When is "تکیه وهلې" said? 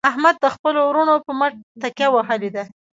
1.81-2.49